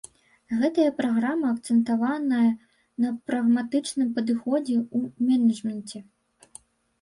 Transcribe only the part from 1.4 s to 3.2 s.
акцэнтаваная на